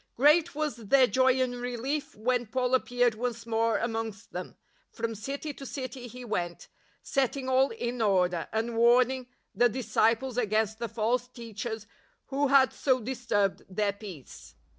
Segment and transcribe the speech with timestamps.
[0.17, 4.55] Great was their joy and relief when Paul appeared once more amongst them.
[4.91, 6.69] From city to city he went,
[7.03, 11.85] setting all in order, and warning the disciples against the false teachers
[12.29, 14.55] who had so disturbed their peace.